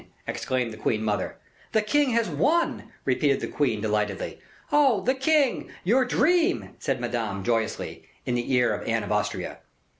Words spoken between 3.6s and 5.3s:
delightedly. "Oh! the